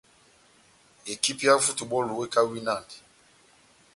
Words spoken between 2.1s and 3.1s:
ekawinandi.